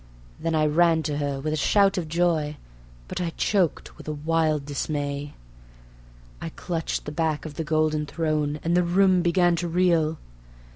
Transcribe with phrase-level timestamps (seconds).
[0.39, 2.57] ."Then I ran to her with a shout of joy,
[3.07, 5.35] but I choked with a wild dismay.
[6.41, 10.17] I clutched the back of the golden throne, and the room began to reel